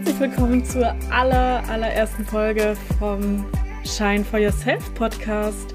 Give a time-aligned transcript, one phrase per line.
[0.00, 3.44] herzlich willkommen zur aller, allerersten Folge vom
[3.84, 5.74] Shine for Yourself Podcast.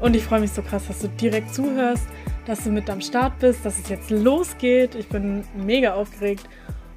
[0.00, 2.06] Und ich freue mich so krass, dass du direkt zuhörst,
[2.46, 4.94] dass du mit am Start bist, dass es jetzt losgeht.
[4.94, 6.48] Ich bin mega aufgeregt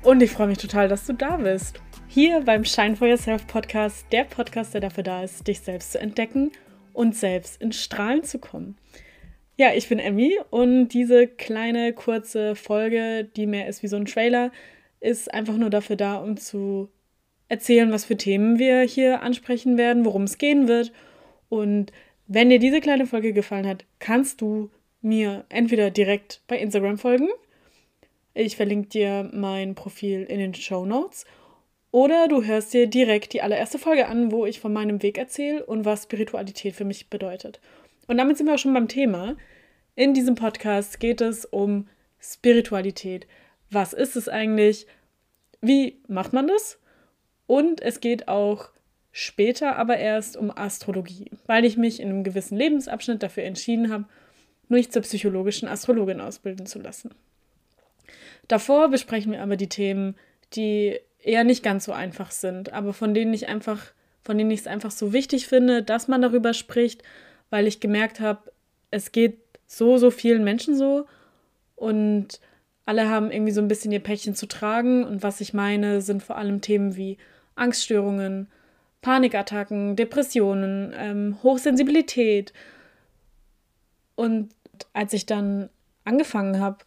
[0.02, 1.82] und ich freue mich total, dass du da bist.
[2.08, 6.00] Hier beim Shine for Yourself Podcast, der Podcast, der dafür da ist, dich selbst zu
[6.00, 6.52] entdecken
[6.94, 8.78] und selbst in Strahlen zu kommen.
[9.58, 14.06] Ja, ich bin Emmy und diese kleine kurze Folge, die mehr ist wie so ein
[14.06, 14.52] Trailer,
[15.02, 16.90] ist einfach nur dafür da, um zu
[17.50, 20.94] erzählen, was für Themen wir hier ansprechen werden, worum es gehen wird.
[21.50, 21.92] Und
[22.28, 24.70] wenn dir diese kleine Folge gefallen hat, kannst du
[25.02, 27.28] mir entweder direkt bei Instagram folgen.
[28.34, 31.26] Ich verlinke dir mein Profil in den Show Notes.
[31.92, 35.66] Oder du hörst dir direkt die allererste Folge an, wo ich von meinem Weg erzähle
[35.66, 37.60] und was Spiritualität für mich bedeutet.
[38.08, 39.36] Und damit sind wir auch schon beim Thema.
[39.96, 41.90] In diesem Podcast geht es um
[42.22, 43.28] Spiritualität.
[43.72, 44.86] Was ist es eigentlich?
[45.62, 46.78] Wie macht man das?
[47.48, 48.70] Und es geht auch
[49.12, 54.06] später aber erst um Astrologie, weil ich mich in einem gewissen Lebensabschnitt dafür entschieden habe,
[54.70, 57.12] mich zur psychologischen Astrologin ausbilden zu lassen.
[58.48, 60.16] Davor besprechen wir aber die Themen,
[60.54, 63.92] die eher nicht ganz so einfach sind, aber von denen ich einfach,
[64.24, 67.04] von denen ich es einfach so wichtig finde, dass man darüber spricht,
[67.50, 68.52] weil ich gemerkt habe,
[68.92, 71.06] es geht so, so vielen Menschen so
[71.76, 72.40] und
[72.92, 75.06] alle haben irgendwie so ein bisschen ihr Päckchen zu tragen.
[75.06, 77.18] Und was ich meine, sind vor allem Themen wie
[77.56, 78.48] Angststörungen,
[79.02, 82.52] Panikattacken, Depressionen, ähm, Hochsensibilität.
[84.16, 84.50] Und
[84.92, 85.70] als ich dann
[86.04, 86.80] angefangen habe,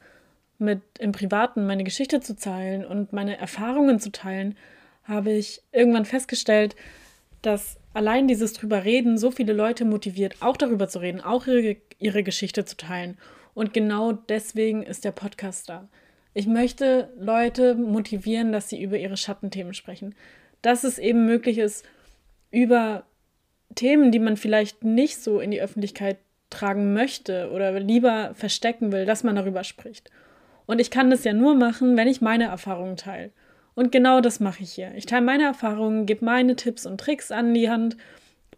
[0.59, 4.59] mit im Privaten meine Geschichte zu teilen und meine Erfahrungen zu teilen,
[5.05, 6.77] habe ich irgendwann festgestellt,
[7.41, 11.79] dass allein dieses drüber reden so viele Leute motiviert, auch darüber zu reden, auch ihre,
[11.99, 13.17] ihre Geschichte zu teilen.
[13.55, 15.89] Und genau deswegen ist der Podcast da.
[16.35, 20.15] Ich möchte Leute motivieren, dass sie über ihre Schattenthemen sprechen.
[20.63, 21.87] Dass es eben möglich ist,
[22.51, 23.05] über
[23.75, 26.19] Themen, die man vielleicht nicht so in die Öffentlichkeit
[26.51, 30.11] tragen möchte oder lieber verstecken will, dass man darüber spricht.
[30.67, 33.31] Und ich kann das ja nur machen, wenn ich meine Erfahrungen teile.
[33.75, 34.93] Und genau das mache ich hier.
[34.95, 37.97] Ich teile meine Erfahrungen, gebe meine Tipps und Tricks an die Hand,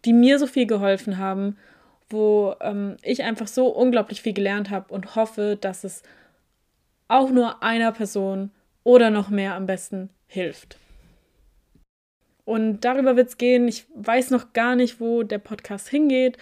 [0.05, 1.57] die mir so viel geholfen haben,
[2.09, 6.03] wo ähm, ich einfach so unglaublich viel gelernt habe und hoffe, dass es
[7.07, 8.51] auch nur einer Person
[8.83, 10.77] oder noch mehr am besten hilft.
[12.45, 13.67] Und darüber wird es gehen.
[13.67, 16.37] Ich weiß noch gar nicht, wo der Podcast hingeht,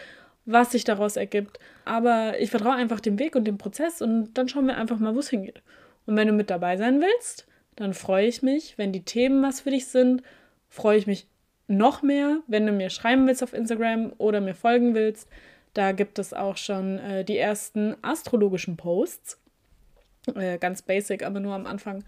[0.45, 1.59] was sich daraus ergibt.
[1.83, 5.15] Aber ich vertraue einfach dem Weg und dem Prozess und dann schauen wir einfach mal,
[5.15, 5.63] wo es hingeht.
[6.05, 9.61] Und wenn du mit dabei sein willst, dann freue ich mich, wenn die Themen was
[9.61, 10.21] für dich sind,
[10.69, 11.27] freue ich mich
[11.67, 15.27] noch mehr, wenn du mir schreiben willst auf Instagram oder mir folgen willst.
[15.73, 19.39] Da gibt es auch schon äh, die ersten astrologischen Posts.
[20.33, 22.03] Äh, ganz basic, aber nur am Anfang.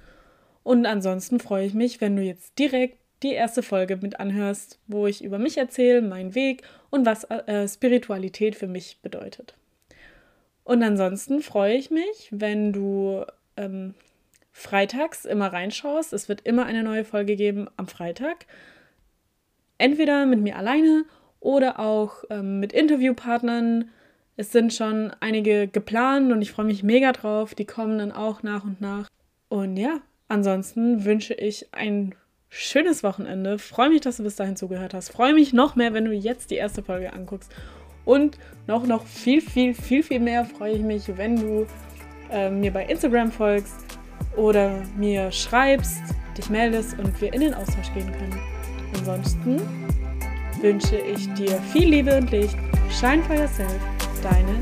[0.64, 5.08] Und ansonsten freue ich mich, wenn du jetzt direkt die erste Folge mit anhörst, wo
[5.08, 9.56] ich über mich erzähle, meinen Weg und was äh, Spiritualität für mich bedeutet.
[10.64, 13.24] Und ansonsten freue ich mich, wenn du
[13.56, 13.94] ähm,
[14.52, 16.14] freitags immer reinschaust.
[16.14, 18.46] Es wird immer eine neue Folge geben am Freitag.
[19.78, 21.06] Entweder mit mir alleine
[21.40, 23.90] oder auch ähm, mit Interviewpartnern.
[24.40, 27.56] Es sind schon einige geplant und ich freue mich mega drauf.
[27.56, 29.08] Die kommen dann auch nach und nach.
[29.50, 32.14] Und ja, ansonsten wünsche ich ein
[32.48, 33.58] schönes Wochenende.
[33.58, 35.10] Freue mich, dass du bis dahin zugehört hast.
[35.10, 37.52] Freue mich noch mehr, wenn du jetzt die erste Folge anguckst.
[38.06, 38.38] Und
[38.68, 41.66] noch, noch viel, viel, viel, viel mehr freue ich mich, wenn du
[42.32, 43.76] äh, mir bei Instagram folgst
[44.38, 46.00] oder mir schreibst,
[46.38, 48.40] dich meldest und wir in den Austausch gehen können.
[49.00, 49.62] Ansonsten
[50.62, 52.56] wünsche ich dir viel Liebe und Licht.
[52.90, 54.60] Shine for yourself, Deine